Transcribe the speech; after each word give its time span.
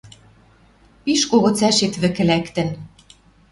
Пиш 1.03 1.21
кого 1.29 1.49
цӓшет 1.57 1.93
вӹкӹ 2.01 2.23
лӓктӹн— 2.29 2.69